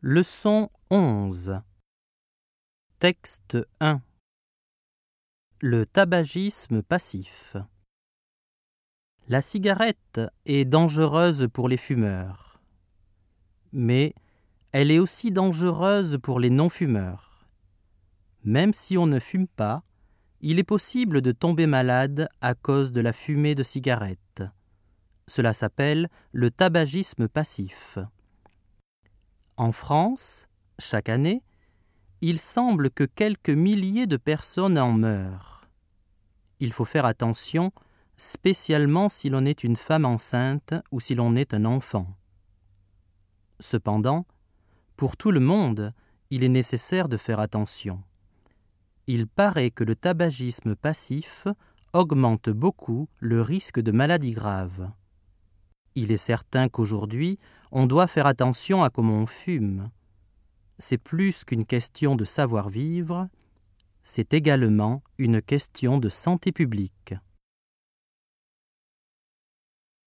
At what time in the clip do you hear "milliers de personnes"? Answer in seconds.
33.50-34.78